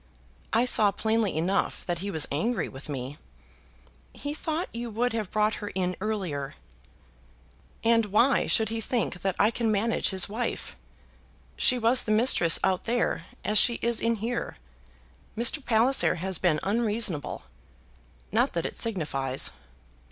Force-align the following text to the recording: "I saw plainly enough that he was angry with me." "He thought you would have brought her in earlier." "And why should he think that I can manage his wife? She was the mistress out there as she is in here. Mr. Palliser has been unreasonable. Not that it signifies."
"I 0.51 0.65
saw 0.65 0.89
plainly 0.91 1.37
enough 1.37 1.85
that 1.85 1.99
he 1.99 2.09
was 2.09 2.27
angry 2.31 2.67
with 2.67 2.89
me." 2.89 3.19
"He 4.13 4.33
thought 4.33 4.67
you 4.73 4.89
would 4.89 5.13
have 5.13 5.29
brought 5.29 5.53
her 5.61 5.67
in 5.75 5.95
earlier." 6.01 6.55
"And 7.83 8.07
why 8.07 8.47
should 8.47 8.69
he 8.69 8.81
think 8.81 9.21
that 9.21 9.35
I 9.37 9.51
can 9.51 9.71
manage 9.71 10.09
his 10.09 10.27
wife? 10.27 10.75
She 11.55 11.77
was 11.77 12.01
the 12.01 12.11
mistress 12.11 12.59
out 12.63 12.85
there 12.85 13.25
as 13.45 13.59
she 13.59 13.75
is 13.83 14.01
in 14.01 14.15
here. 14.15 14.57
Mr. 15.37 15.63
Palliser 15.63 16.15
has 16.15 16.39
been 16.39 16.59
unreasonable. 16.63 17.43
Not 18.31 18.53
that 18.53 18.65
it 18.65 18.79
signifies." 18.79 19.51